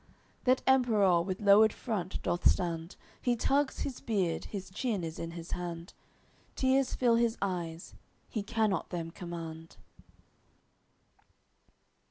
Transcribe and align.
That 0.45 0.63
Emperour 0.65 1.21
with 1.21 1.41
lowered 1.41 1.71
front 1.71 2.23
doth 2.23 2.49
stand, 2.49 2.95
He 3.21 3.35
tugs 3.35 3.81
his 3.81 3.99
beard, 4.01 4.45
his 4.45 4.71
chin 4.71 5.03
is 5.03 5.19
in 5.19 5.29
his 5.37 5.51
hand 5.51 5.93
Tears 6.55 6.95
fill 6.95 7.17
his 7.17 7.37
eyes, 7.39 7.93
he 8.27 8.41
cannot 8.41 8.89
them 8.89 9.11
command. 9.11 9.77